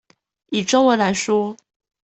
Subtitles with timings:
[0.47, 1.55] 以中文來說